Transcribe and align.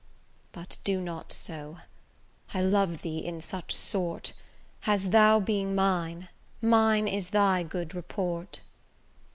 But 0.51 0.77
do 0.83 0.99
not 0.99 1.31
so; 1.31 1.77
I 2.55 2.61
love 2.61 3.03
thee 3.03 3.19
in 3.19 3.39
such 3.39 3.75
sort, 3.75 4.33
As, 4.87 5.11
thou 5.11 5.39
being 5.39 5.75
mine, 5.75 6.27
mine 6.59 7.07
is 7.07 7.29
thy 7.29 7.61
good 7.61 7.93
report. 7.93 8.61